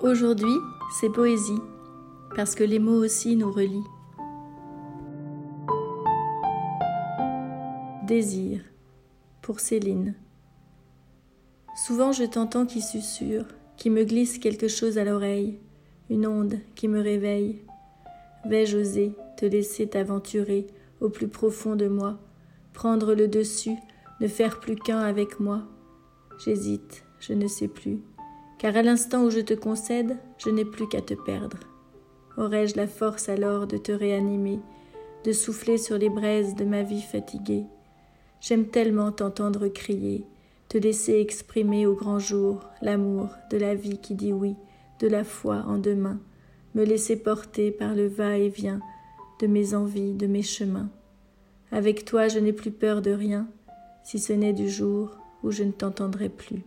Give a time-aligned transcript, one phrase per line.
[0.00, 0.54] Aujourd'hui,
[0.92, 1.60] c'est poésie,
[2.36, 3.82] parce que les mots aussi nous relient.
[8.06, 8.60] Désir,
[9.42, 10.14] pour Céline.
[11.84, 15.58] Souvent je t'entends qui susurre, qui me glisse quelque chose à l'oreille,
[16.10, 17.60] une onde qui me réveille.
[18.46, 20.68] Vais-je oser te laisser t'aventurer
[21.00, 22.18] au plus profond de moi,
[22.72, 23.76] prendre le dessus,
[24.20, 25.64] ne faire plus qu'un avec moi?
[26.38, 27.98] J'hésite, je ne sais plus
[28.58, 31.58] car à l'instant où je te concède, je n'ai plus qu'à te perdre.
[32.36, 34.58] Aurais-je la force alors de te réanimer,
[35.24, 37.64] de souffler sur les braises de ma vie fatiguée?
[38.40, 40.24] J'aime tellement t'entendre crier,
[40.68, 44.54] te laisser exprimer au grand jour l'amour de la vie qui dit oui,
[45.00, 46.20] de la foi en demain,
[46.74, 48.80] me laisser porter par le va-et-vient
[49.40, 50.90] de mes envies, de mes chemins.
[51.70, 53.48] Avec toi, je n'ai plus peur de rien,
[54.04, 56.64] si ce n'est du jour où je ne t'entendrai plus.